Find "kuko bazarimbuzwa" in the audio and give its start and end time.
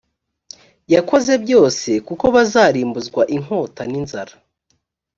2.07-3.21